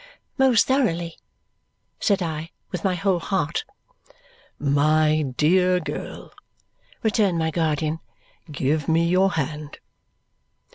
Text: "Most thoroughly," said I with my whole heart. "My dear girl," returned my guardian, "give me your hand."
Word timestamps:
"Most 0.35 0.65
thoroughly," 0.65 1.19
said 1.99 2.23
I 2.23 2.49
with 2.71 2.83
my 2.83 2.95
whole 2.95 3.19
heart. 3.19 3.65
"My 4.57 5.21
dear 5.37 5.79
girl," 5.79 6.33
returned 7.03 7.37
my 7.37 7.51
guardian, 7.51 7.99
"give 8.51 8.87
me 8.87 9.07
your 9.07 9.33
hand." 9.33 9.77